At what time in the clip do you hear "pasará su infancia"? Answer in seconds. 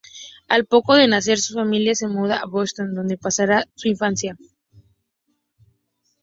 3.19-4.35